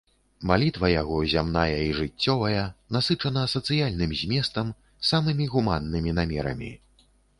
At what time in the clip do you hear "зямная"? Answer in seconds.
1.33-1.75